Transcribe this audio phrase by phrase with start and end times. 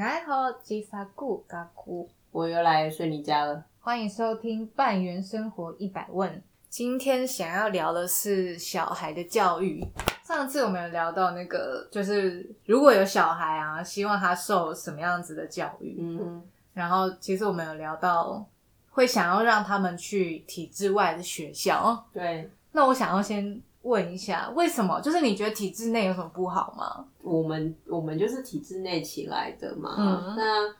[0.00, 3.64] 爱好吉萨古嘎古，我又来睡你家了。
[3.80, 6.30] 欢迎收听《半圆生活一百问》。
[6.68, 9.84] 今天想要聊的是小孩的教育。
[10.22, 15.96] 上次我们有聊到那个，就是如果有小孩啊，希望他受什么样子的教育。
[16.00, 16.42] 嗯
[16.72, 18.46] 然后其实我们有聊到，
[18.90, 22.06] 会想要让他们去体制外的学校。
[22.12, 25.00] 对，那我想要先问一下，为什么？
[25.00, 27.06] 就是你觉得体制内有什么不好吗？
[27.22, 29.94] 我们我们就是体制内起来的嘛。
[29.98, 30.74] 嗯那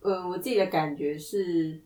[0.00, 1.80] 呃，我自己的感觉是，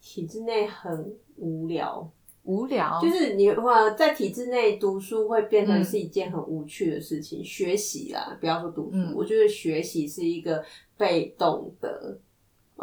[0.00, 2.10] 体制内很无聊，
[2.44, 7.44] 无聊，就是你话在体制内读书会变成嗯是一件很无趣的事情。
[7.44, 10.64] 学习啦，不要说读书，嗯我觉得学习是一个
[10.96, 12.18] 被动的。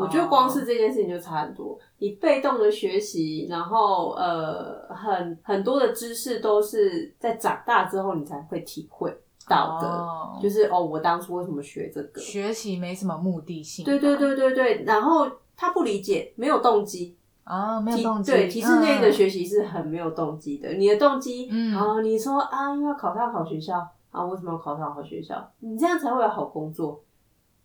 [0.02, 1.77] 我觉得哦光是这件事情就差很多。
[1.98, 9.16] 你被动的学习，然后呃，很很多的知识都是在长大之后你才会体会
[9.48, 9.88] 到的。
[9.88, 12.22] 哦就是哦，我当初为什么学这个？
[12.22, 13.84] 学习没什么目的性。
[13.84, 17.17] 对对对对对，然后他不理解，没有动机。
[17.44, 18.31] 啊，没有体动机。
[18.31, 20.69] 对体制内的嗯学习是很没有动机的。
[20.73, 25.52] 你的动机，嗯啊你说啊，因为要考上好学校啊，为什么要考上好学校？
[25.59, 27.02] 你这样才会有好工作。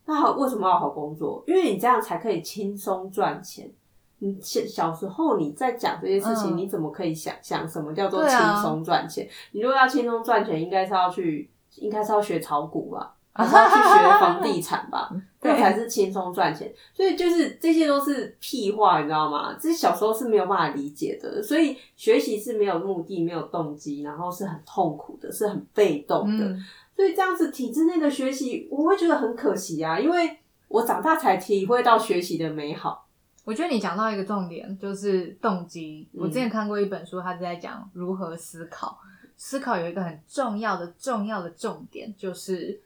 [0.06, 1.42] 那好，为什么要好工作？
[1.46, 3.70] 因为你这样才可以轻松赚钱。
[4.18, 9.28] 你小小时候你在讲这些事情，嗯你怎么可以想想什么叫做轻松赚钱？
[9.52, 15.10] 你如果要轻松赚钱，应该是要去，应该是要学炒股吧， 还是要去学房地产吧？
[15.40, 16.72] 这才是轻松赚钱。
[16.94, 19.54] 所以就是这些都是屁话，你知道吗？
[19.60, 21.42] 这小时候是没有办法理解的。
[21.42, 26.44] 所以学习是没有目的、没有动机，然后是很痛苦的，是很被动的。
[26.46, 26.64] 嗯
[26.94, 33.08] 所以这样子体制内的学习，我会觉得很可惜啊，因为我长大才体会到学习的美好。
[33.44, 36.08] 我觉得你讲到一个重点，就是动机。
[36.12, 38.98] 嗯我之前看过一本书，它是在讲如何思考。
[39.36, 42.80] 思考有一个很重要的、重要的重点，就是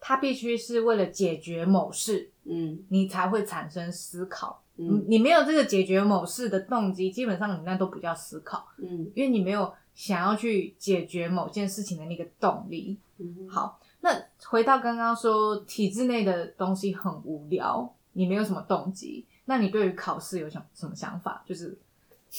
[0.00, 4.62] 它必须是为了解决某事，嗯你才会产生思考。
[4.76, 12.96] 你嗯你没有这个解决某事的动机，基本上你那都不叫思考，嗯因为你没有想要去解决某件事情的那个动力。
[13.18, 14.10] 嗯，好，那
[14.46, 21.42] 回到刚刚说体制内的东西很无聊，你没有什么动机，那你对于考试有想什么想法？
[21.46, 21.76] 就是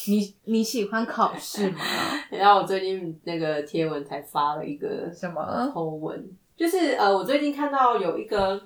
[0.08, 1.80] 你你喜欢考试吗？
[2.32, 5.42] 然后我最近那个贴文才发了一个什么
[5.74, 8.62] po 文，就是呃，我最近看到有一个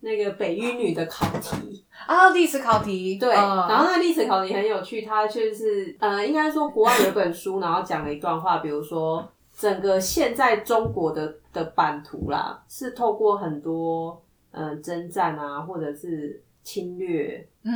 [0.00, 17.72] 那个北一女的考题，啊，历史考题，对，嗯然后那个历史考题很有趣，它就是呃，应该说国外有一本书，然后讲了一段话，比如说整个现在中国的的版图啦，是透过很多呃征战啊，或者是侵略，嗯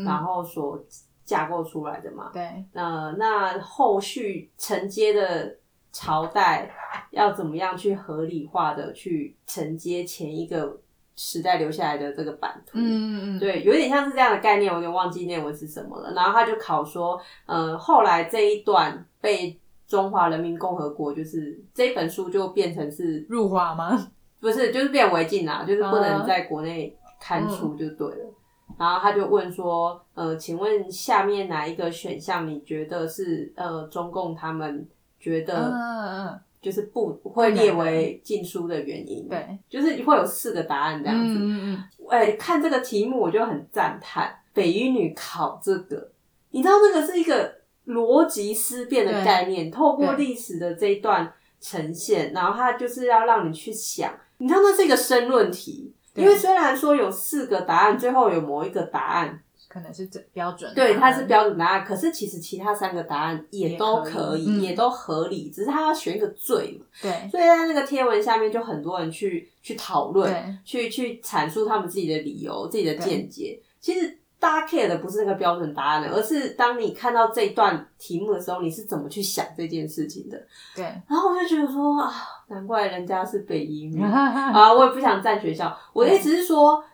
[0.00, 0.82] 嗯然嗯，后所
[1.26, 2.30] 架构出来的嘛。
[2.32, 5.54] 对，呃，那后续承接的
[5.92, 6.70] 朝代
[7.10, 10.80] 要怎么样去合理化的去承接前一个
[11.16, 12.78] 时代留下来的这个版图？
[12.78, 16.14] 嗯嗯嗯，对，有点像是这样的概念，我有点忘记内文是什么了。
[16.14, 24.10] 然后他就考说，呃，后来这一段被中华人民共和国，就是这本书就变成是入华吗？
[24.40, 28.32] 不是就是变违禁啦，就是不能啊在国内刊出就对了。
[28.78, 34.86] 然后他就问说，呃，请问下面哪一个选项你觉得是呃中共他们
[35.18, 41.34] 觉嗯得就是不会列为禁书的原因？，对，就是会有四个答案这样子。
[41.38, 46.10] 嗯嗯哎、看这个题目我就很赞叹，北一女考这个，
[46.50, 47.55] 你知道那个是一个
[47.86, 67.10] 逻辑思辨的概念，透过对历史的这一段呈现，然后它就是要让你去想，你知道那是一个申论题，因为虽然说有四个答案，最后有某一个答案，可能是这标准，对，它是标准答案，可是其实其他三个答案也也都可以也都合理，只是他要选一个最嘛，对。
[67.30, 73.60] 所以在那个贴文下面就很多人去去讨论，去去阐述他们自己的理由、自己的见解。
[73.80, 80.40] 其实大家 care 的不是那个标准答案的，而是当你看到这一段题目的时候，你是怎么去想这件事情的。
[80.74, 82.12] 对，然后我就觉得说啊，
[82.48, 85.76] 难怪人家是北一女 啊，我也不想占学校。
[85.92, 86.84] 我的意思是说，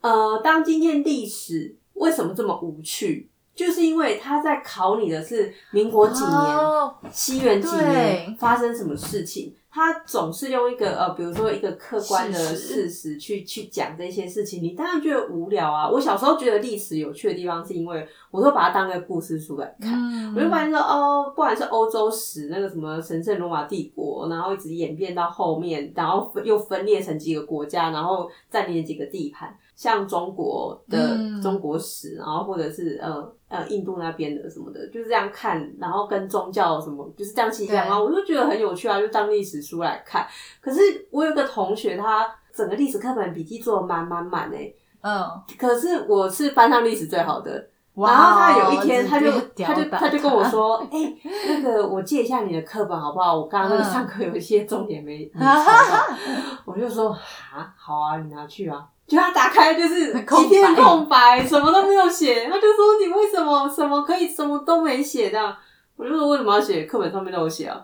[0.00, 3.30] 呃，当今天历史为什么这么无趣？
[3.54, 15.88] 就是因为他在考你的是民国几年、哦西元几年发生什么事情，他总是用一个呃，比如说一个客观的事事实实去去讲这些事情，你当然觉得无聊啊。
[15.88, 19.92] 我小时候觉得历史有趣的地方，是因为我都把它当个故事书来看。
[19.92, 40.26] 嗯我就发现说，哦，不管是欧洲史那个什么神圣罗马帝国，然后一直演变到后面，然后分又分裂成几个国家，然后占领了几个地盘，像中国的嗯中国史，然后或者是呃呃印度那边的什么的，就是这样看，然后跟宗教什么就是这样去讲啊，我就觉得很有趣啊，就当历史书来看。
[40.60, 40.80] 可是
[41.10, 45.24] 我有个同学，他整个历史课本笔记做的满满满诶，嗯，
[45.58, 47.68] 可是我是班上历史最好的。
[47.94, 51.14] 哇然后他有一天，他就他就他就跟我说：“哎、
[51.48, 53.36] 那个我借一下你的课本好不好？
[53.36, 56.06] 我刚刚那上课有一些重点没没 抄到。
[56.66, 57.10] ”我就说
[57.54, 62.46] ：“啊，好啊，你拿去啊。”就他打开就是空白一片空白，什么都没有写。
[62.48, 65.54] 他就说：“你为什么什么可以什么都没写这样？”
[65.96, 66.84] 我就说：“为什么要写？
[66.86, 67.80] 课本上面都有写啊。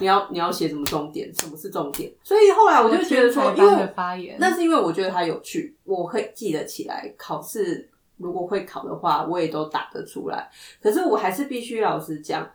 [0.00, 1.32] 你要你要写什么重点？
[1.34, 7.14] 什么是重点？”所以后来我就觉得说，因为那是因为我觉得它有趣，我可以记得起来。
[7.16, 10.50] 考试如果会考的话，我也都打得出来。
[10.80, 12.50] 可是我还是必须老实讲，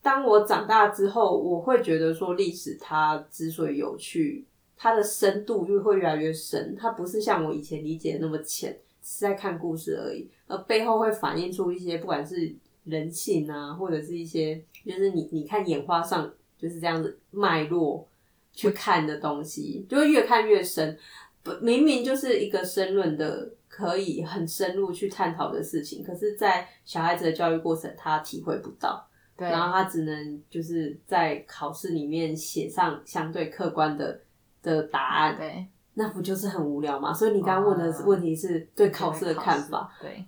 [0.00, 4.44] 当我长大之后，我会觉得说历史它之所以有趣，
[4.76, 6.76] 它的深度就会越来越深。
[6.78, 12.54] 它不是像我以前理解的那么浅，是在看故事而已，而背后会反映出一些不管是
[12.84, 18.06] 人性啊，或者是一些就是你你看眼花上就是这样子脉络
[18.52, 20.98] 去看的东西，就会越看越深。
[21.42, 29.06] 不明明就是一个申论的，可以很深入去探讨的事情，可是，在小孩子的教育过程，他体会不到，
[29.36, 34.20] 对，然后他只能就是在考试里面写上相对客观的
[34.62, 35.66] 的答案，对。
[35.94, 37.12] 那不就是很无聊吗？
[37.12, 40.24] 所以你刚刚问的啊问题是对考试的看法，，对，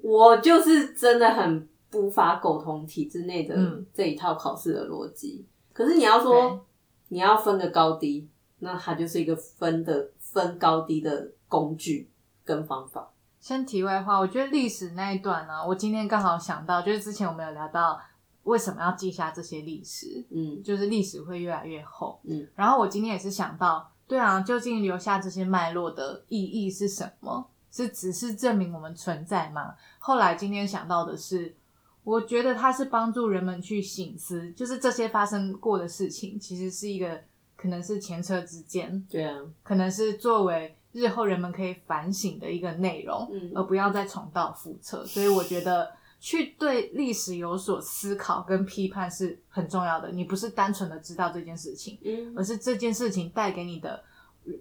[0.00, 3.84] 我就是真的很无法苟同体制内的嗯。
[3.92, 5.44] 这一套考试的逻辑。
[5.72, 6.24] 可是你要对。
[6.24, 6.66] 说
[7.08, 8.28] 你要分个高低，
[8.60, 12.10] 那它就是一个分的分高低的工具
[12.44, 13.10] 跟方法。
[13.40, 18.00] 先题外话，我觉得历史那一段呢、我今天刚好想到，就是之前我们有聊到
[18.42, 22.20] 为什么要记下这些历史，嗯就是历史会越来越厚。
[22.24, 27.48] 嗯，然后我今天也是想到，对啊，究竟留下这些脉络的意义是什么？
[27.70, 29.74] 是只是证明我们存在吗？
[29.98, 31.54] 后来今天想到的是，
[32.02, 37.22] 我觉得它是帮助人们去醒思，就是这些发生过的事情，其实是一个
[37.58, 45.04] 可能是前车之鉴，对啊，可能是作为日后人们可以反省的一个内容，嗯而不要再重蹈覆辙。
[45.04, 45.90] 所以我觉得
[46.20, 50.10] 去对历史有所思考跟批判是很重要的。
[50.12, 54.02] 你不是单纯的知道这件事情，嗯而是这件事情带给你的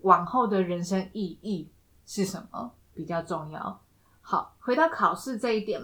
[0.01, 1.69] 往后的人生意义
[2.07, 3.79] 是什么比较重要。
[4.21, 5.79] 好，回到考试这一点，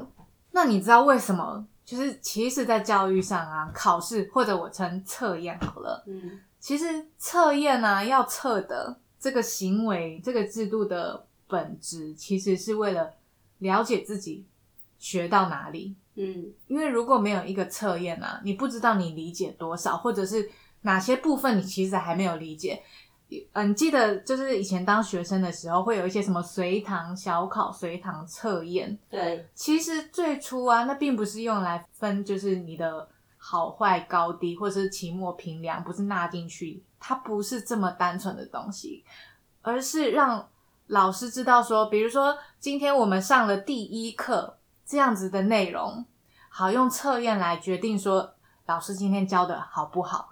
[0.52, 1.66] 那你知道为什么？
[1.86, 6.86] 就是其实，在教育上啊，考试或者我称测验好了，嗯其实
[7.18, 13.12] 测验啊，要测的这个行为、这个制度的本质，其实是为了
[13.58, 14.46] 了解自己
[14.98, 15.94] 学到哪里。
[16.16, 20.50] 嗯因为如果没有一个测验啊，你不知道你理解多少，或者是
[20.84, 22.82] 哪些部分你其实还没有理解。
[23.52, 28.98] 嗯，你记得就是以前当学生的时候，会有一些什么随堂小考、随堂测验。
[29.10, 33.10] 对，其实最初啊，那并不是用来分，就是你的
[33.46, 39.04] 好坏高低，或者是期末评量，不是纳进去，它不是这么单纯的东西，
[39.62, 40.48] 而是让
[40.88, 46.06] 老师知道说，比如说今天我们上了第一课这样子的内容，
[46.48, 48.34] 好用测验来决定说
[48.66, 50.30] 老师今天教的好不好。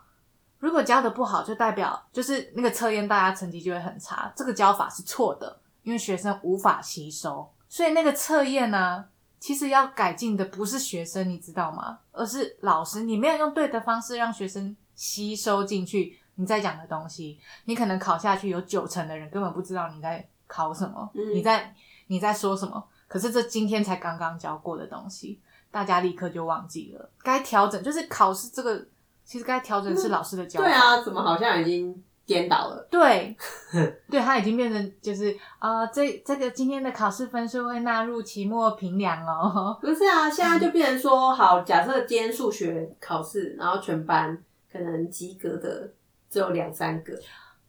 [0.59, 9.03] 如果教的不好，就代表就是那个测验大家成绩就会很差，这个教法是错的，因为学生无法吸收，所以那个测验呢，
[9.41, 11.97] 其实要改进的不是学生，你知道吗？
[12.11, 21.73] 而是老师，你没有用对的方式让学生吸收进去你在讲的东西，你可能考下去有九成的人根本不知道你在考什么，嗯你在
[22.05, 28.86] 你在说什么，可是这今天才刚刚教过的东西，大家立刻就忘记了，该调整就是考试这个，
[29.25, 30.67] 其实该调整是老师的教法。
[30.67, 32.88] 对啊，怎么好像已经颠倒了？
[32.89, 33.35] 对，
[34.09, 39.77] 对，他已经变成就是啊、这这个今天的考试分数会纳入期末评量哦。
[39.81, 45.91] 不是啊，现在就变成说，好，假设今天数学考试，然后全班可能及格的
[46.29, 47.13] 只有两三个，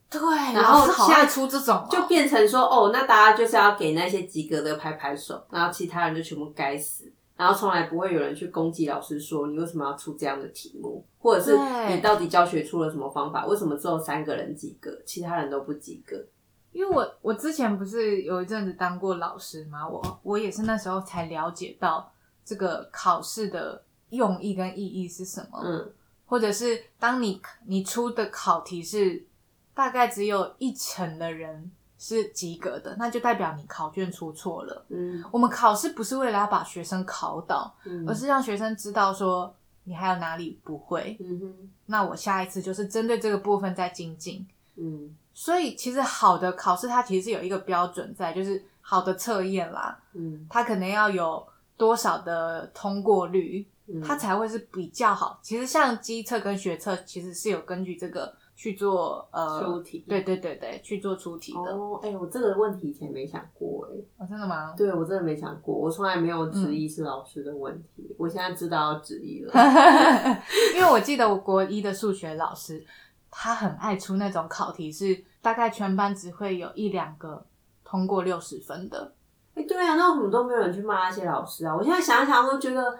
[0.08, 0.20] 对，
[0.54, 7.11] 然后现在出这种、哦，就变成说，哦，那大家就是要给那些及格的拍拍手，然后其他人就全部该死，
[7.42, 11.58] 然后从来不会有人去攻击老师说你为什么要出这样的题目，或者是
[11.88, 16.24] 你到底教学出了什么方法，为什么只有三个人及格，其他人都不及格？
[16.70, 22.12] 因为我我之前不是有一阵子当过老师嘛，我我也是那时候才了解到
[22.44, 25.92] 这个考试的用意跟意义是什么，嗯
[26.26, 29.26] 或者是当你你出的考题是
[29.74, 31.72] 大概只有一成的人
[32.04, 34.84] 是及格的，那就代表你考卷出错了。
[34.88, 35.22] 嗯。
[35.30, 38.04] 我们考试不是为了要把学生考倒，嗯。
[38.08, 39.54] 而是让学生知道说
[39.84, 41.70] 你还有哪里不会，嗯哼。
[41.86, 44.44] 那我下一次就是针对这个部分再精进。
[44.74, 45.14] 嗯。
[45.32, 50.44] 所以其实好的考试它其实是有一个标准在，就是好的测验啦，嗯。
[50.50, 55.38] 它可能要有多少的通过率，嗯，它才会是比较好。
[55.40, 61.58] 其实像机测跟学测其实是有根据这个去做呃出题对对对对，去做出题的。
[61.58, 64.72] 哦，哎、我这个问题以前没想过、哎，哦，真真的吗？
[64.76, 69.52] 对我真的没想过，我从来没有质疑是老师的问题，我现在知道要质疑了。
[70.76, 72.86] 因为我记得我国一的数学老师，
[73.32, 77.44] 他很爱出那种考题，是大概全班只会有一两个
[77.82, 79.12] 通过六十分的。
[79.54, 81.74] 哎、对啊，那为什么都没有人去骂那些老师啊？
[81.76, 82.96] 我现在想一想都觉得，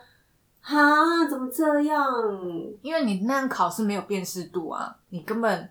[0.62, 2.06] 哈，怎么这样？
[2.80, 5.68] 因为你那样考试没有辨识度啊，你根本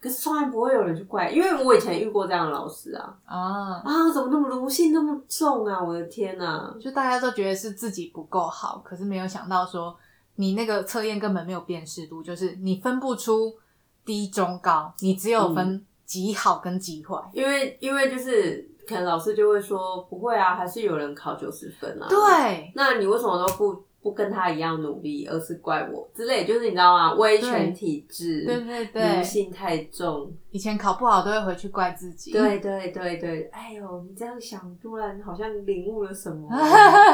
[0.00, 3.16] 可是从来不会有人去怪，因为我以前遇过这样的老师啊。
[3.24, 5.82] 啊，啊，怎么那么奴性那么重啊？
[5.82, 9.96] 我的天哪、就大家都觉得是自己不够好，可是没有想到说
[10.36, 13.54] 你那个测验根本没有辨识度，就是你分不出
[14.04, 17.16] 低中高，你只有分极好跟极坏。
[17.32, 26.44] 因为因为就是可能老师就会说不会啊，还是有人考九十分啊。，对，那你为什么都不不跟他一样努力，而是怪我之类？
[26.44, 27.14] 就是你知道吗？
[27.14, 30.30] 威权体制，对对奴对，性太重。
[30.50, 32.30] 以前考不好都会回去怪自己。
[32.32, 36.46] 对对对对，哎呦，你这样想，突然好像领悟了什么。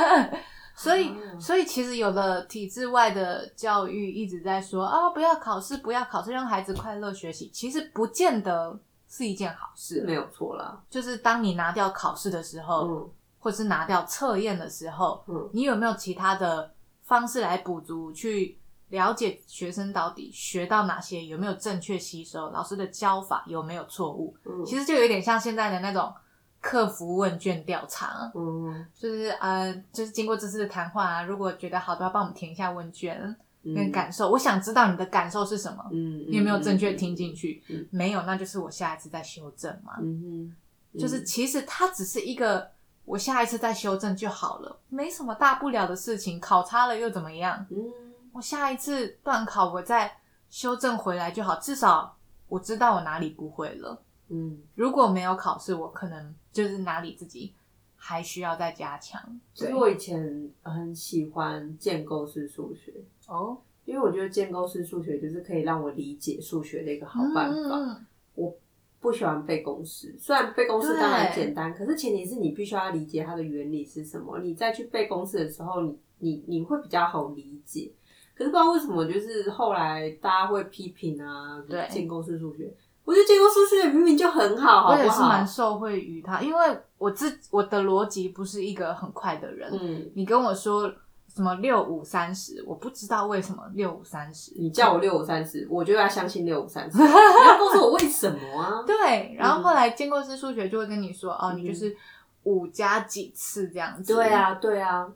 [0.75, 7.49] 所以，啊所以其实有的体制外的教育一直在说啊，不要考试，不要考试，让孩子快乐学习。
[7.53, 10.01] 其实不见得是一件好事。
[10.01, 10.83] 是没有错啦。
[10.91, 13.11] 就是当你拿掉考试的时候，嗯
[13.43, 16.71] 或是拿掉测验的时候，嗯你有没有其他的
[17.11, 18.57] 方式来补足，去
[18.91, 24.37] 了解学生到底学到哪些，有没有正确吸收，老师的教法有没有错误？
[24.45, 26.15] 嗯，其实就有点像现在的那种
[26.61, 28.31] 客服问卷调查。
[28.37, 34.31] 嗯就是呃，就是经过这次的谈话啊，如果觉得好的话，帮我们填一下问卷嗯跟感受。
[34.31, 37.61] 我想知道你的感受是什么，嗯，你有没有正确听进去？
[37.91, 39.95] 没有，那就是我下一次再修正嘛。
[40.01, 40.55] 嗯
[40.95, 42.71] 哼，就是其实它只是一个
[43.11, 46.39] 我下一次再修正就好了，没什么大不了的事情。
[46.39, 47.67] 考差了又怎么样？
[47.71, 47.93] 嗯
[48.33, 50.17] 我下一次断考我再
[50.49, 54.01] 修正回来就好，至少我知道我哪里不会了。
[54.29, 57.53] 嗯，如果没有考试，我可能就是哪里自己
[57.97, 59.21] 还需要再加强。
[59.57, 62.95] 对其实我以前很喜欢建构式数学，
[63.27, 68.01] 哦，因为我觉得建构式数学就是可以让我理解数学的一个好办法。
[69.01, 77.91] 不喜欢背公式，虽然背公式当然对简单，可是前提是你必须要理解它的原理是什么，你再去背公式的时候，你你你会比较好理解。
[78.35, 82.73] 可是不知道为什么，就是后来大家会批评啊，对建构式数学，
[83.05, 85.47] 我觉得建公式数学明明就很好，好我也不好是蛮？
[85.47, 89.71] 受惠于他，因为我自我的逻辑不是一个很快的人。
[89.73, 90.91] 嗯，你跟我说
[91.33, 94.53] 什么六五三十，我不知道为什么六五三十。
[94.57, 98.83] 你叫我六五三十，我就要相信六五三十， 你要告诉我为什么啊？
[98.87, 101.97] 对，然后后来建构式数学就会跟你说，哦，嗯你就是
[102.43, 104.13] 五加几次这样子。
[104.15, 105.07] 对啊，对啊，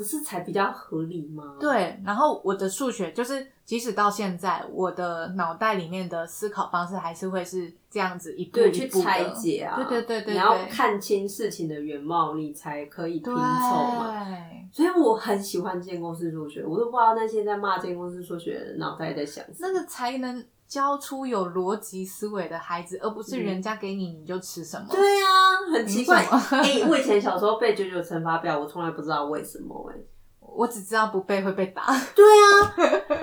[0.00, 1.56] 不是才比较合理吗？
[1.60, 14.26] 对，然后我的数学就是，即使到现在，我的脑袋里面的思考方式还是会是这样子一步，一步的去拆解啊，对对对对你要看清事情的原貌，你才可以拼凑嘛。
[14.72, 19.56] 所以我很喜欢建公司数学，我都不知道那些在骂建公司数学的脑袋在想什么。
[19.60, 24.86] 那个才能教出有逻辑思维的孩子，而不是嗯人家给你你就吃什么。
[24.88, 26.22] 对啊，很奇怪。
[26.52, 29.96] 哎、我以前小时候背九九乘法表，我从来不知道为什么、哎，
[30.38, 31.86] 我只知道不背会被打。
[32.14, 32.74] 对啊，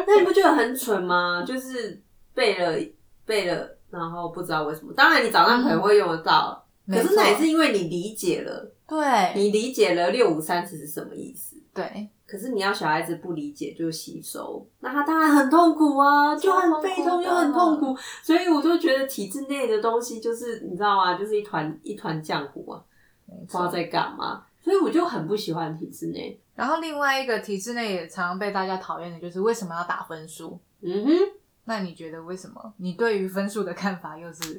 [0.06, 1.42] 那你不觉得很蠢吗？
[1.48, 2.78] 就是背了
[3.26, 4.92] 背了，然后不知道为什么。
[4.94, 11.56] 当然，你早上可能会用得到，可是那也是因为你理解了，对你理解了六五三十是什么意思。
[11.74, 17.98] 对，可是你要小孩子不理解就吸收，那他当然很痛苦啊，就很悲痛又很痛苦。
[18.22, 21.18] 所以我就觉得体制内的东西就是你知道吗？
[21.18, 22.84] 就是一团一团浆糊啊，
[23.26, 24.44] 不知道在干嘛。
[24.60, 26.38] 所以我就很不喜欢体制内。
[26.54, 30.60] 然后另外一个体制内也常常被大家讨厌的就是为什么要打分数？
[30.82, 31.12] 嗯哼，
[31.64, 32.74] 那你觉得为什么？
[32.76, 34.58] 你对于分数的看法又是？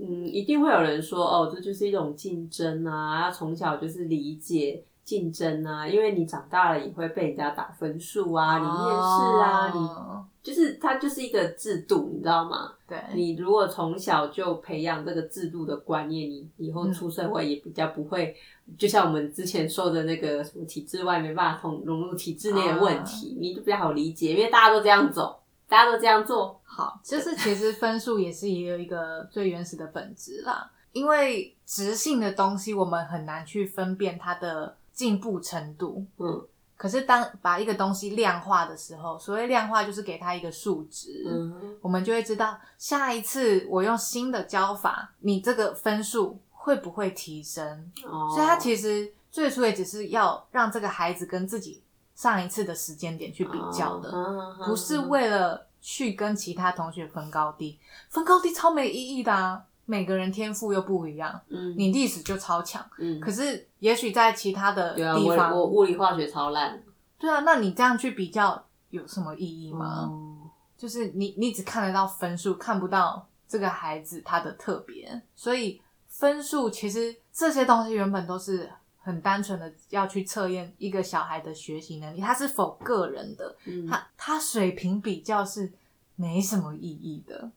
[0.00, 12.72] 嗯，一定会有人说哦，这就是一种竞争啊，要从小就是理解竞争啊，因为你长大了也会被人家打分数啊，你面试啊，你哦就是它就是一个制度，你知道吗？
[12.86, 16.92] 对，你如果从小就培养这个制度的观念，你以后嗯。
[16.92, 18.34] 出社会也比较不会，
[18.78, 26.60] 就像我们之前说的那个什么体制外没办法同融入体制内的问题，你就比较好理解，因为大家都这样走，大家都这样做。
[26.64, 36.04] 好，就是其实分数也是也有一个最原始的本质啦，因为直性的东西我们很难去分辨它的进步程度。
[36.18, 36.44] 嗯
[36.78, 47.90] 可是当把一个东西量化的时候，所谓量化就是给它一个数值，嗯我们就会知道下一次我用新的教法，你这个分数会不会提升。
[48.04, 51.82] 哦，所以它其实最初也只是要让这个孩子跟自己
[52.14, 57.78] 上一次的时间点去比较的，哦不是为了去跟其他同学分高低。
[58.10, 59.64] 分高低超没意义的啊！
[59.86, 61.74] 每个人天赋又不一样，嗯。
[61.78, 65.02] 你历史就超强，嗯，可是也许在其他的地
[65.34, 66.82] 方，我我物理化学超烂，
[67.18, 70.08] 对啊，那你这样去比较有什么意义吗？
[70.10, 70.32] 哦。
[70.76, 85.72] 就是你你只看得到分数，看不到这个孩子他的特别，所以分数其实这些东西原本都是很单纯的要去测验一个小孩的学习能力，他是否个人的，嗯，他他水平比较是
[86.14, 87.50] 没什么意义的，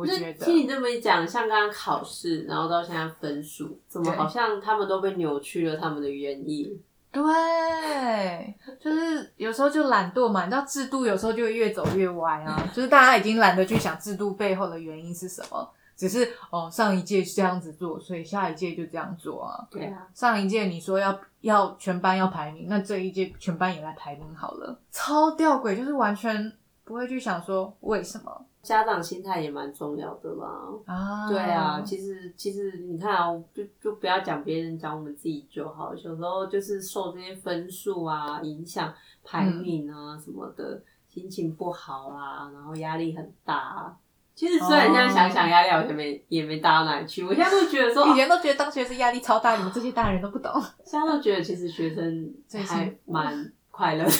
[0.00, 6.80] 我那觉得听你这么一讲，像刚刚考试，然后到现在分数，怎么好像他们都被扭曲了他们的原意？
[7.12, 19.66] 对，就是有时候就懒惰嘛，你知道制度有时候就会越走越歪啊，就是大家已经懒得去想制度背后的原因是什么，只是哦上一届是这样子做，所以下一届就这样做啊。
[19.70, 26.52] 对啊，上一届你说要要全班要排名，那这一届全班也来排名好了，超吊诡，就是完全
[26.84, 30.46] 不会去想说为什么家长心态也蛮重要的啦。
[30.86, 31.28] 啊？
[31.28, 35.94] 对啊，其实其实你看啊，就就不要讲别人，讲我们自己就好。
[35.94, 38.92] 有时候就是受这些分数啊影响，
[39.24, 43.96] 排名啊什么的，心情不好啊，然后压力很大、啊。
[44.32, 50.50] 其实虽然现在想想压力好像没、也没大到哪里去，我现在都觉得说，以前都觉得当学生压力超大，你们这些大人都不懂。
[50.82, 52.34] 现在都觉得其实学生
[52.66, 54.10] 还蛮快乐的，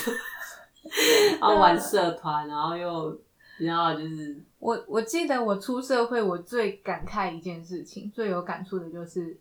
[1.41, 3.19] 然后玩社团，然后又
[3.61, 9.39] 你知道就是我我记得我出社会，我最感慨一件事情，最有感触的就是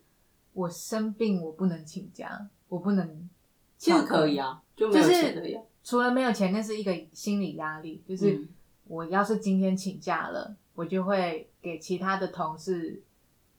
[0.52, 3.30] 我生病我不能请假，我不能
[3.78, 5.60] 其实可以啊，就没有就是。
[5.82, 8.48] 除了没有钱，那是一个心理压力，就是嗯
[8.88, 13.02] 我要是今天请假了，我就会给其他的同事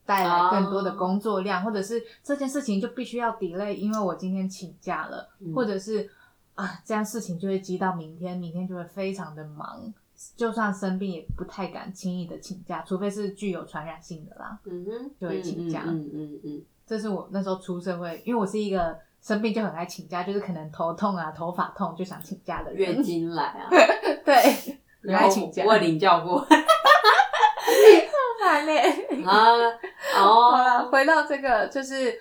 [0.06, 6.08] 带来更多的工作量，或者是这件事情就必须要 delay，因为我今天请假了，嗯或者是
[6.54, 9.92] 啊，这样事情就会积到明天，明天就会非常的忙。
[10.36, 14.60] 就算生病，也不太敢轻易的请假，除非是具有传染性的啦。
[14.66, 22.74] 嗯哼，就会请假嗯嗯嗯这是我那时候出社会，因为我是一个生病就很爱请假，就是可能头痛啊、头发痛就想请假的。
[22.74, 23.70] 月经来啊，
[24.26, 24.36] 对，
[25.02, 25.64] 很爱请假。
[25.66, 26.46] 我有领教过
[28.42, 28.72] 烦呢。
[29.26, 29.80] 啊，好了，
[30.18, 32.20] 哦，回到这个，就是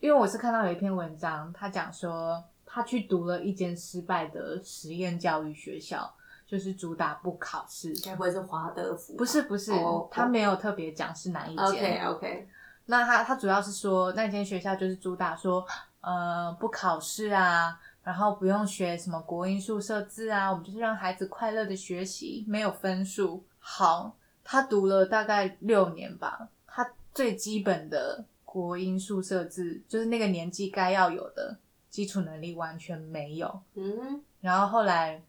[0.00, 6.12] 因为我是看到有一篇文章，他讲说他去读了一间失败的实验教育学校，
[6.52, 7.94] 就是主打不考试。
[8.04, 9.14] 该不会是华德福？
[9.14, 11.64] 不是不是哦，他没有特别讲是哪一间。
[11.64, 12.48] ，OK OK，
[12.84, 15.66] 那他他主要是说那间学校就是主打说，
[16.02, 23.42] 呃，不考试啊，然后不用学什么国音数设置啊，我们就是让孩子快乐的学习，没有分数。
[23.58, 31.56] 好，他读了大概六年吧，他最基本的国音数设置，就是那个年纪该要有的
[31.88, 33.62] 基础能力完全没有。
[33.72, 35.22] 嗯，然后后来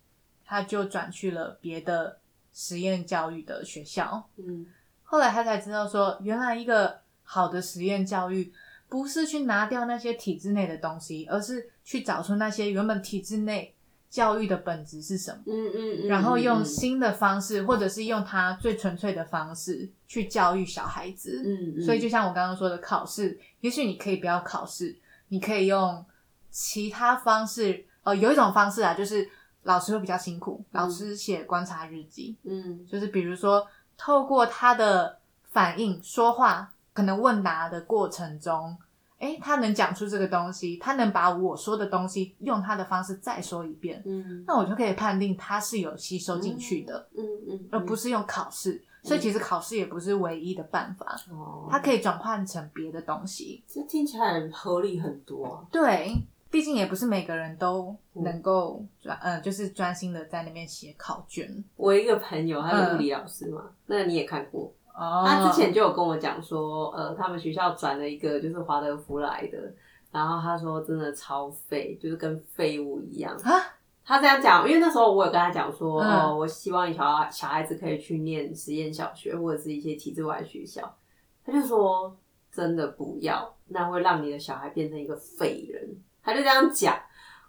[0.46, 2.20] 他就转去了别的
[2.54, 4.66] 实验教育的学校，嗯
[5.04, 8.52] 后来他才知道说，原来一个好的实验教育
[8.90, 13.74] 不是去拿掉那些体制内的东西，而是去找出那些原本体制内
[14.10, 21.42] 教育的本质是什么，嗯嗯嗯，然后用嗯新的方式，或者是用他最纯粹的方式去教育小孩子。
[21.46, 24.96] 嗯，嗯所以就像我刚刚说的，考试，也许你可以不要考试，
[25.28, 26.04] 你可以用
[26.50, 27.86] 其他方式。
[28.04, 29.30] 呃，有一种方式啊，就是
[29.64, 32.86] 老师会比较辛苦，老师写观察日记，嗯。
[32.86, 33.66] 就是比如说
[33.98, 35.18] 透过他的
[35.52, 38.78] 反应、说话，可能问答的过程中，
[39.20, 44.44] 诶，他能讲出这个东西，他能把我说的东西用他的方式再说一遍，嗯。
[44.46, 48.84] 那我就可以判定他是有吸收进去的，嗯嗯，而不是用考试。
[49.06, 53.62] 所以其实考试也不是唯一的办法，哦，它可以转换成别的东西。
[53.68, 55.46] 这听起来合理很多。
[55.46, 55.68] 啊。
[55.70, 56.16] 对，
[56.54, 61.52] 毕竟也不是每个人都能够专，呃，就是专心的在那边写考卷。
[61.76, 65.26] 我一个朋友，他是物理老师嘛，那你也看过，哦。
[65.28, 69.74] 他之前就有跟我讲说，呃，他们学校转了一个就是华德福来的，
[70.12, 73.36] 然后他说真的超废，就是跟废物一样。
[73.38, 73.60] 啊，
[74.06, 76.20] 他这样讲，因为那时候我有跟他讲说，嗯。
[76.20, 80.96] 哦，我希望小孩小孩子可以去念实验小学或者是一些体制外学校，
[81.44, 82.16] 他就说
[82.52, 85.90] 真的不要，那会让你的小孩变成一个废人。
[86.24, 86.98] 他就这样讲，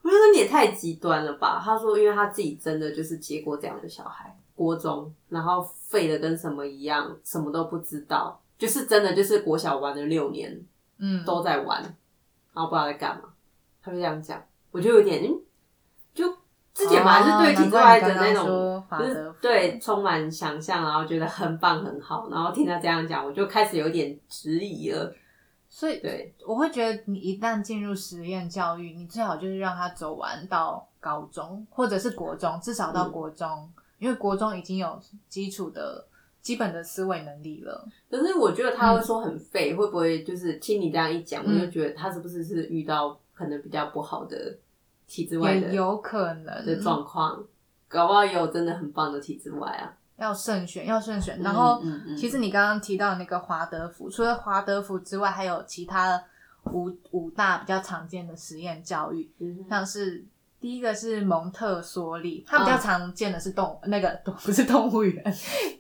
[0.03, 1.63] 我就说你也太极端了吧。
[1.65, 10.61] 他说，因为他自己真的就是接过这样的小孩，国中，然后废的跟什么一样，什么都不知道，就是真的就是国小玩了六年，
[10.99, 11.81] 嗯，都在玩，
[12.53, 13.31] 然后不知道在干嘛。
[13.81, 15.41] 他就这样讲，我就有点，嗯，
[16.13, 16.29] 就
[16.75, 25.15] 之前本来是对体制外的那种，说法就是对充满想象，然后觉得很棒很好，然后听他这样讲，我就开始有点质疑了。
[25.77, 33.11] 所以对，我会觉得你一旦进入实验教育，你最好就是让他走完到高中或者是国中，至少到嗯。
[33.11, 34.97] 国中，因为国中已经有
[35.29, 36.07] 基础的
[36.41, 37.89] 基本的思维能力了。
[38.09, 44.57] 可是我觉得他会说很废，会不会就是听你这样一讲，我嗯就觉得他是不是是遇到可能比较不好的
[45.09, 46.65] 体制外的也有可能。
[46.65, 47.45] 的状况，
[47.89, 49.93] 搞不好也有真的很棒的体制外啊。
[50.17, 51.41] 要慎选，要慎选。
[51.43, 51.83] 然后，
[52.17, 56.23] 其实你刚刚提到那个华德福，除了华德福之外，还有其他
[56.73, 60.25] 五五大比较常见的实验教育，嗯像是
[60.61, 65.23] 第一个是蒙特梭利，它比较常见的是动、那个不是动物园，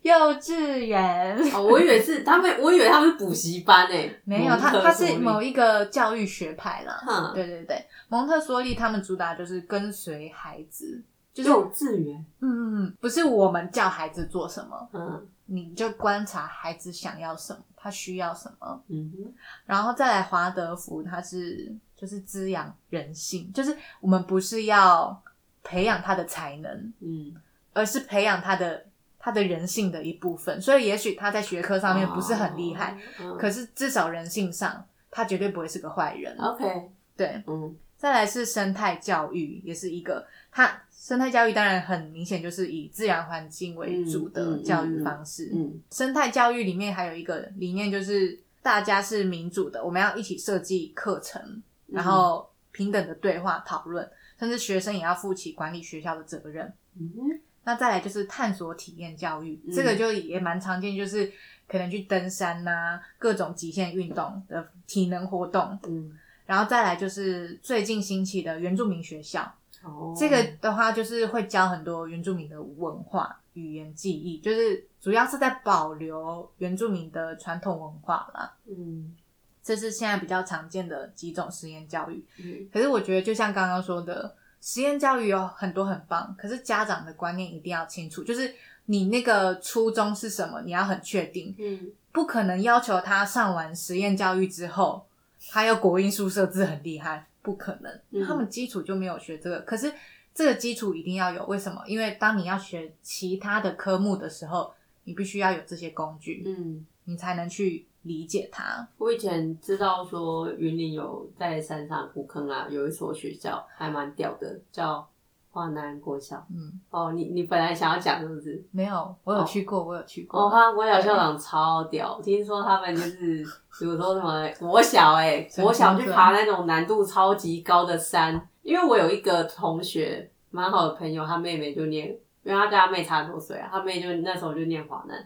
[0.02, 1.38] 幼稚园。
[1.54, 7.02] 哦，我以为是他们，我以为他们是补习班诶， 没有，它它是某一个教育学派啦。
[7.06, 11.02] 哼对对对，蒙特梭利他们主打就是跟随孩子，
[11.34, 15.28] 就是幼稚园，嗯嗯嗯，不是我们叫孩子做什么，嗯。
[15.46, 19.34] 你就观察孩子想要什么，他需要什么，嗯哼，
[19.66, 25.22] 然后再来华德福，它是就是滋养人性，就是我们不是要
[25.62, 27.34] 培养他的才能，嗯，
[27.74, 28.86] 而是培养他的
[29.18, 30.58] 他的人性的一部分。
[30.62, 36.34] 所以也许他在学科上面不是很厉害，哦，可是至少人性上他绝对不会是个坏人。
[36.38, 45.50] OK，对，嗯再来是生态教育，也是一个它生态教育当然很明显就是以自然环境为主的教育方式。
[45.54, 54.06] 嗯生态教育里面还有一个理念就是大家是民主的，我们要一起设计课程，然后平等的对话讨论，
[54.38, 56.70] 甚至学生也要负起管理学校的责任。
[57.00, 61.32] 嗯那再来就是探索体验教育，嗯这个就也蛮常见，就是
[61.66, 65.78] 可能去登山呐、各种极限运动的体能活动。
[65.88, 66.12] 嗯，
[66.46, 78.52] 然后再来就是最近兴起的原住民学校，哦，这个的话就是会教很多原住民的文化、语言、记忆，就是主要是在保留原住民的传统文化啦。
[78.66, 79.14] 嗯
[79.62, 82.22] 这是现在比较常见的几种实验教育。
[82.38, 88.54] 嗯可是我觉得，就像刚刚说的，实验教育有很多很棒，可是家长的观念一定要清楚，就是
[88.84, 95.06] 你那个初衷是什么，你要很确定，嗯不可能要求他上完实验教育之后，
[95.50, 99.60] 他要国音数设置很厉害，不可能，嗯他们基础就没有学这个。
[99.60, 99.92] 可是
[100.34, 101.82] 这个基础一定要有，为什么？
[101.86, 104.72] 因为当你要学其他的科目的时候，
[105.04, 106.86] 你必须要有这些工具，嗯。
[107.06, 108.88] 你才能去理解它。
[108.96, 115.06] 我以前知道说云林有在山上古坑啊，有一所学校还蛮屌的，叫
[115.54, 116.44] 华南国小。
[116.50, 118.60] 嗯，哦，你你本来想要讲是不是？
[118.72, 120.40] 没有，我有去过，我有去过。
[120.40, 123.44] 哦，他国小校长超屌，听说他们就是，
[123.78, 132.08] 比如说什么国小哎、神国小去爬那种难度超级高的山，因为我有一个同学蛮好的朋友，他妹妹就念，
[132.42, 135.16] 因为他跟他妹差很多岁啊，他妹就那时候就念华南。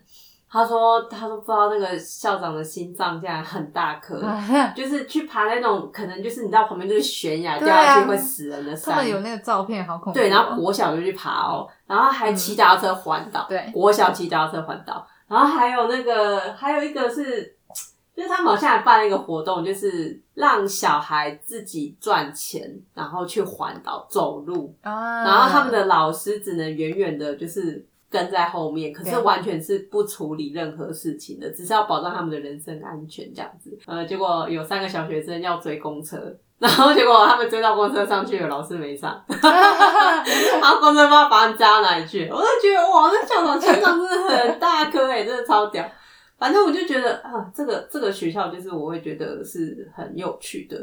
[0.50, 4.18] 他说，他说不知道那个校长的心脏竟然很大颗，
[4.74, 8.94] 就是去爬那种可能就是你知道旁边就是悬崖，掉下去会死人的山。
[8.94, 10.14] 他们有那个照片，好恐怖哦。
[10.14, 17.54] 对，然后国小就去爬哦，然后还骑脚踏车环岛，对国小骑脚踏车环岛，然后还有那个还有一个是，
[18.16, 27.86] 就是他们好像还办了一个活动，就是让小孩自己赚钱，然后去环岛走路，啊，然后他们的老师只能远远的，就是。
[28.10, 33.78] 跟在后面，可是完全是不处理任何事情的，只是要保障他们的人身安全这样子。
[33.86, 45.84] 呃，结果有三个小学生要追公车，然后结果他们追到公车上去了，老师没上， 然后公车不知道把他们扎到哪里去，我就觉得哇，那校长真的很大颗哎、真的超屌。
[46.38, 50.76] 反正我就觉得啊，这个这个学校就是我会觉得是很有趣的，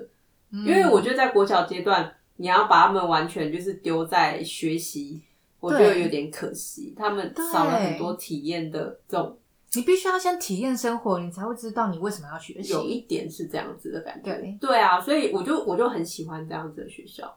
[0.51, 5.21] 因因为我觉得在国小阶段，你要把他们完全就是丢在学习，
[5.65, 9.37] 我觉得有点可惜，他们对少了很多体验的这种，
[9.73, 12.73] 你必须要先体验生活，你才会知道你为什么要学习。
[12.73, 14.33] 有一点是这样子的感觉。
[14.33, 17.35] 对对啊，所以我就我就很喜欢这样子的学校。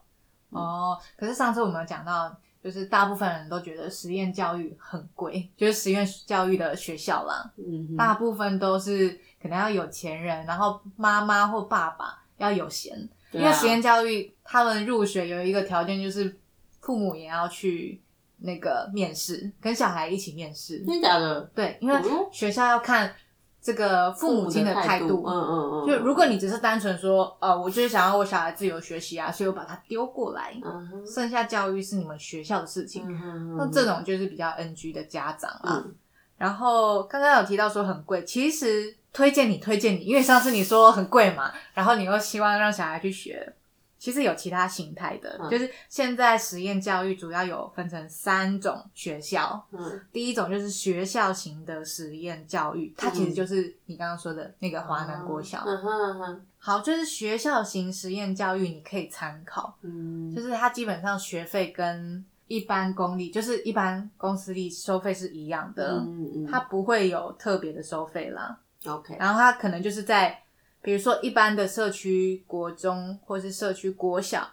[0.50, 9.10] 哦，可是上次我们有讲到，就是大部分人都觉得实验教育很贵，就是实验教育的学校啦，嗯，大部分都是
[9.42, 16.38] 可能要有钱人，然后妈妈或爸爸要有闲，啊因为实验教育他们入学有一个条件就是
[16.80, 18.00] 父母也要去
[18.40, 20.84] 那个面试，跟小孩一起面试。
[20.84, 21.40] 真的假的？
[21.54, 23.12] 对，因为学校要看
[23.60, 33.04] 这个父母亲的态度，嗯嗯嗯，就如果你只是单纯说，呃，我就是想要我小孩自由学习啊，所以我把他丢过来，嗯剩下教育是你们学校的事情。
[33.08, 35.82] 嗯那这种就是比较 NG 的家长啊。
[35.84, 35.94] 嗯
[36.38, 43.54] 然后刚刚有提到说很贵，其实推荐你推荐你，因为上次你说很贵嘛，然后你又希望让小孩去学，
[43.98, 45.50] 其实有其他形态的，嗯。
[45.50, 50.00] 就是现在实验教育主要有分成三种学校，嗯。
[50.12, 55.62] 第一种就是学校型的实验教育，它其实就是你刚刚说的那个华南国小。
[55.66, 55.78] 嗯。
[55.78, 56.42] 哼嗯哼。
[56.60, 66.46] 好，就是学校型实验教育，你可以参考，嗯，就是它基本上学费跟一般公立，就是一般公私立收费是一样的，嗯嗯。
[66.50, 68.58] 它不会有特别的收费啦。
[68.86, 70.36] ，OK，然后它可能就是在
[70.82, 74.48] 比如说一般的社区国中或是社区国小，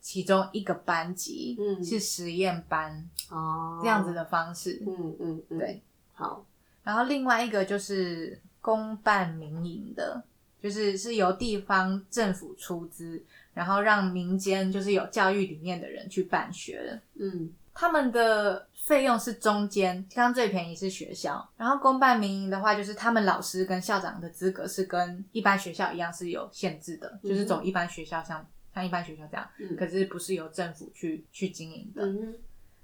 [0.00, 4.82] 其中一个班级嗯是实验班哦，这样子，的方式。
[4.86, 5.82] 嗯嗯嗯，对，
[6.12, 6.44] 好，
[6.82, 10.22] 然后另外一个就是公办民营的，
[10.62, 17.00] 就是是由地方政府出资，然后让民间就是有教育理念的人去办学的。
[17.16, 32.04] 嗯他们的费用是中间，刚刚最便宜是学校，然后公办民营的话，就是他们老师跟校长的资格是跟一般学校一样是有限制的，嗯就是走一般学校像像一般学校这样，嗯可是不是由政府去去经营的。
[32.04, 32.34] 嗯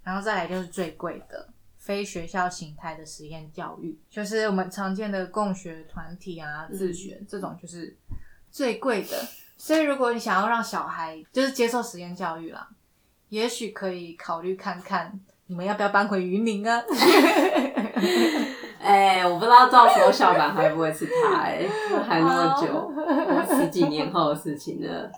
[0.03, 7.95] 然后再来就是最贵的非学校形态的实验教育，就是我们常见的共学团体啊、嗯自学、这种，就是
[8.51, 9.23] 最贵的。
[9.59, 12.67] 所以如果你想要让小孩就是接受实验教育啦，
[13.29, 16.81] 也许可以考虑看看你们要不要搬回云林啊？
[18.81, 21.67] 哎、我不知道到时候校长会不会是他、哎，
[22.09, 22.93] 还那么久，
[23.57, 25.11] 十几年后的事情了。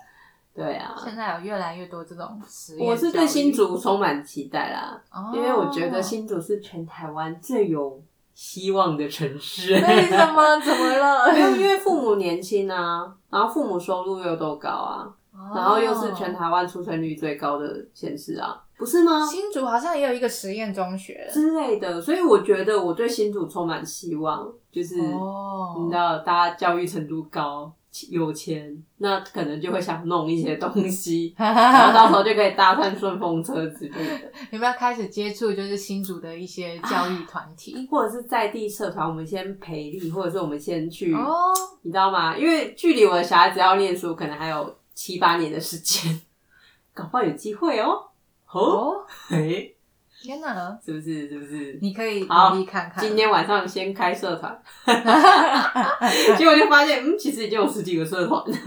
[0.55, 8.01] 对啊，现在有越来越多这种实验，我是对新，竹充满期待啦，哦、因为我觉得新竹是全台湾最有
[8.33, 9.73] 希望的城市。
[9.73, 10.59] 为什么？
[10.65, 11.31] 怎么了？
[11.55, 15.07] 因为父母年轻啊，然后父母收入又都高啊，
[15.53, 19.25] 然后又是全台湾出生率最高的县市啊，不是吗？
[19.25, 27.71] 新竹好像也有一个实验中学之类的，所以我觉得我对新竹充满希望，就是、哦，你知道，大家教育程度高。
[28.09, 37.87] 有钱，那可能就会想弄一些东西， 然后到时候就可以搭上顺风车之类的，有没有开始接触就是新竹的一些教育团体？
[37.91, 41.35] 或者是在地社团，我们先培力，或者是我们先去，哦，
[41.83, 42.35] 你知道吗？
[42.35, 46.19] 因为距离我的小孩子要念书，可能还有七八年的时间，
[46.95, 48.07] 搞不好有机会哦。
[48.53, 49.75] 哦，哦，嘿，
[50.21, 50.79] 天哪！
[50.83, 51.27] 是不是？
[51.27, 51.79] 是不是？
[51.81, 53.03] 你可以好努力看看。
[53.03, 54.61] 今天晚上先开社团，
[56.37, 58.57] 结果就发现，嗯，其实已经有十几个社团了。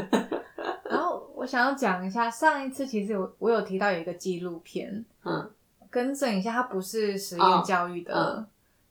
[0.90, 5.50] 然后我想要讲一下，上一次其实我我有提到有一个纪录片，嗯，
[5.90, 8.46] 更正一下，它不是实验教育的，哦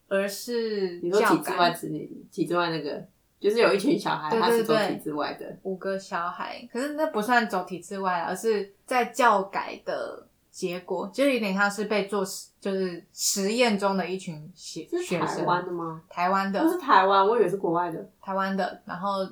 [0.07, 1.71] 而是你说体制外改。
[1.71, 3.03] 子女，体制外那个，
[3.39, 5.57] 就是有一群小孩，对他是走体制外的。
[5.63, 16.01] 五个小孩，可是那不算走体制外，而是在教改的结果，就是有点像是被做实，就是实验中的一群学学生，湾的吗？
[16.07, 18.09] 台湾的不，是台湾，我以为是国外的。
[18.21, 19.27] 台湾的，然后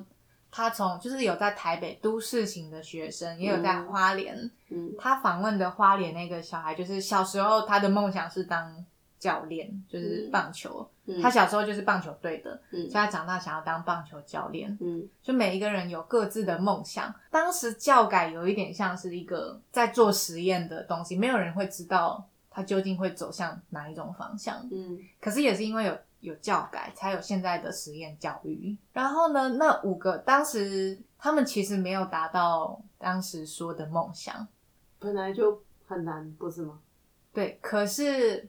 [0.50, 4.36] 他从就是有在台北都市型的学生，也有在嗯花莲。
[4.68, 8.84] 嗯他访问的花莲那个小孩，就是小时候他的梦想是当
[9.24, 10.86] 教练，就是棒球。
[11.06, 14.76] 嗯，他小时候就是棒球队的，嗯所以他长大想要当棒球教练。
[14.82, 17.14] 嗯就每一个人有各自的梦想。
[17.30, 24.68] 当时教改有一点像是一个在做实验的东西，没有人会知道他究竟会走向哪一种方向。
[24.70, 28.76] 嗯可是也是因为有有教改，才有现在的实验教育。
[28.92, 34.46] 然后呢，那五个当时他们其实没有达到当时说的梦想，
[34.98, 36.78] 本来就很难，不是吗？
[37.32, 37.58] 对。
[37.60, 38.48] 可是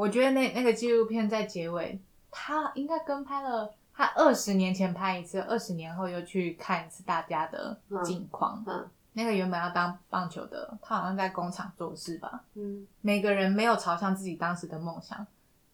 [0.00, 3.74] 我觉得那那个纪录片在结尾，他应该跟拍了。
[3.92, 8.64] 他二十年前拍一次，二十年后又去看一次大家的近况。
[8.66, 12.44] 嗯那个原本要当棒球的，他好像在工厂做事吧。
[12.54, 15.26] 嗯每个人没有朝向自己当时的梦想，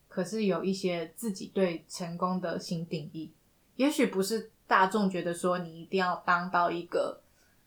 [0.09, 3.31] 可是有一些自己对成功的新定义。
[3.77, 7.21] 也许不是大众觉得说你一定要当到一个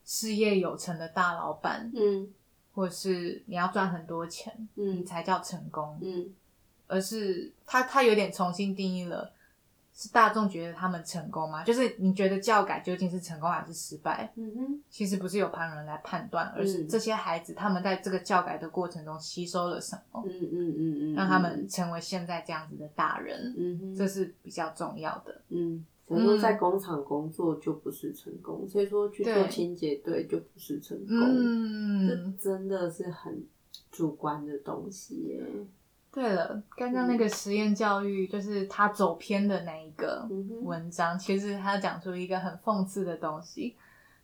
[0.04, 2.28] 事业有成的大老板，嗯
[2.74, 6.34] 或是你要赚很多钱，你嗯才叫成功，嗯
[6.89, 9.32] 而是他他有点重新定义了。
[9.91, 11.62] 是大众觉得他们成功吗？
[11.65, 14.32] 就是你觉得教改究竟是成功还是失败？
[14.38, 25.41] 嗯哼其实不是由旁人来判断，而是这些孩子他们在这个教改的过程中吸收了什么，嗯嗯嗯嗯，让他们成为现在这样子的大人，嗯哼这是比较重要的。
[25.49, 25.86] 嗯。
[26.08, 31.17] 说，在工厂工作就不是成功，所以说去做清洁队就不是成功。
[31.19, 32.08] 嗯，
[32.39, 33.43] 这真的是很
[33.91, 35.43] 主观的东西耶。
[36.12, 40.28] 对了，刚刚那个实验教育就是他走偏的那一个
[40.63, 43.76] 文章，其实他讲出一个很讽刺的东西。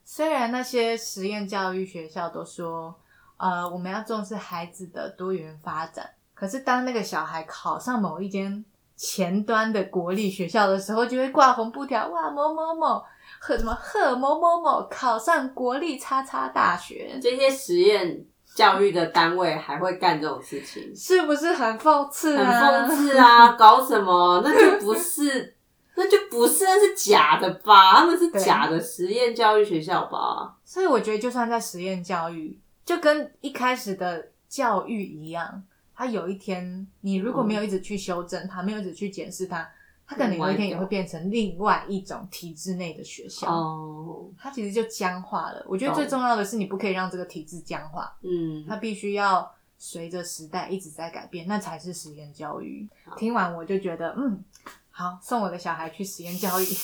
[0.04, 2.94] 虽然那些实验教育学校都说，
[3.38, 13.04] 呃，我们要重视孩子的多元发展，可是当那个小孩考上某一间前端的国立学校的时候，就会挂红布条，哇，某某某
[13.40, 22.88] 和什么贺某某某考上国立叉叉大学，这些实验教育的单位还会干这种事情，是不是很讽刺很啊？
[22.88, 23.52] 讽刺啊！
[23.60, 24.42] 搞什么？
[24.46, 25.54] 那就不是，
[25.96, 27.98] 那就不是，那是假的吧？
[27.98, 30.56] 他们是假的实验教育学校吧？
[30.64, 35.62] 所以我觉得，就算在实验教育，就跟一开始的教育一样，
[35.94, 39.70] 他有一天你如果没有一直去修正它，没有一直去检视它，
[40.08, 43.52] 它可能有一天也会变成另外一种体制内的学校。
[43.52, 45.66] 哦，它其实就僵化了。
[45.68, 53.16] 我觉得最重要的是，你不可以让这个体制僵化，嗯，它必须要随着时代一直在改变，那才是实验教育好。
[53.16, 54.44] 听完我就觉得，嗯，
[54.92, 56.66] 好，送我的小孩去实验教育。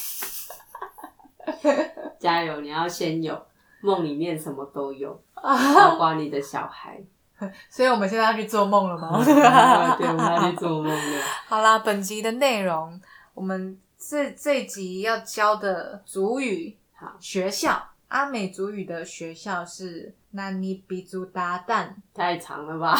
[2.19, 2.61] 加油！
[2.61, 3.39] 你要先有
[3.81, 7.01] 梦里面什么都有， 包啊，括你的小孩。
[7.71, 9.09] 所以我们现在要去做梦了吗？
[9.25, 11.21] 对，我们要去做梦了。
[11.47, 13.01] 好啦，本集的内容，
[13.33, 21.93] 我们这这一集要教的主语好学校，阿美族语的学校是那尼比族达旦。
[22.13, 22.97] 太长了吧？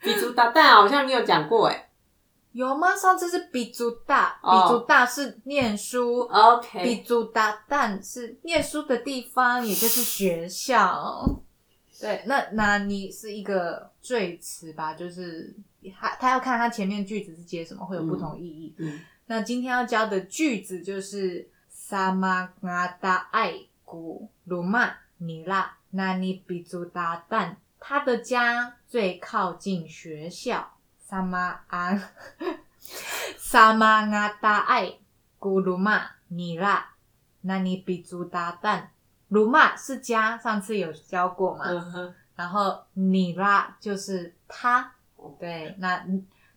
[0.00, 1.88] 比猪大蛋好像你有讲过哎。
[2.52, 2.94] 有吗？
[2.94, 11.24] 上次是比族大，哦比族大是念书，比 OK，族达旦是念书的地方，也就是学校。
[11.98, 14.92] 对，那那你是一个赘词吧？
[14.92, 15.54] 就是
[15.90, 18.74] 他他要看他前面句子是接什么，会有不同意义。
[18.78, 30.74] 嗯，那今天要教的句子就是萨玛嘎达爱古鲁曼尼拉那尼比族达旦，他的家最靠近学校。
[30.98, 32.02] 萨玛安
[33.36, 34.98] 萨玛嘎达爱
[35.38, 36.94] 古鲁曼尼拉
[37.42, 38.86] 那尼比族达旦，
[39.28, 41.66] 鲁玛是家，上次有教过嘛？
[42.34, 46.04] 然后你啦就是他哦，对，那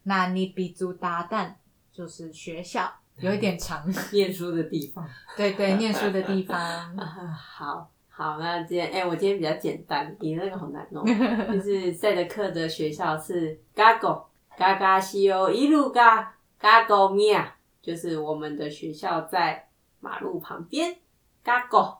[0.04, 1.54] 那你比族达旦
[1.92, 5.08] 就是学校，有一点长， 念书的地方。
[5.38, 6.58] 对对，念书的地方。
[6.98, 11.06] 好好，那今天哎、我今天比较简单，你那个好难弄。
[11.52, 14.24] 就是赛德克的学校是 Gago
[14.58, 17.46] 嘎嘎西欧一路嘎 Gago Mia，
[17.82, 19.68] 就是我们的学校在
[20.00, 20.96] 马路旁边。
[21.44, 21.98] Gago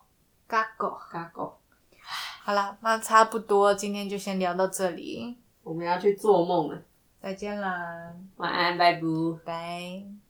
[0.48, 1.52] 嘎狗，Gago，
[2.42, 6.80] 好啦，那差不多，今天就先聊到这里，我们要去做梦了，
[7.20, 9.00] 再见啦，晚安，拜拜。
[9.44, 10.16] 拜。